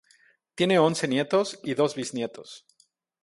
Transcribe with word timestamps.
Tiene 0.55 0.79
once 0.79 1.07
nietos 1.07 1.59
y 1.63 1.75
dos 1.75 1.93
bisnietos 1.93 2.65